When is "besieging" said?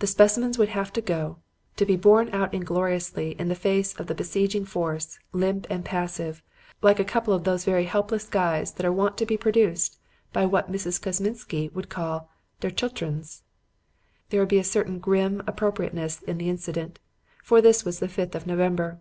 4.16-4.64